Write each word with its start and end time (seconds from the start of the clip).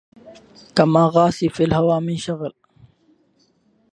كم 0.75 0.97
أقاسي 0.97 1.49
في 1.49 1.63
الهوى 1.63 1.99
من 2.01 2.17
شغل 2.17 2.53